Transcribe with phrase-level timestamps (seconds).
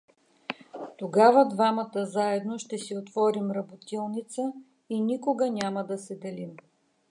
[0.99, 4.53] —Тогава двамата заедно ще си отворим работилница
[4.89, 6.55] и никога няма да се делим.